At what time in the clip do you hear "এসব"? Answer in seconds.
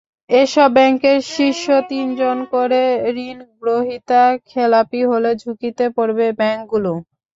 0.33-0.69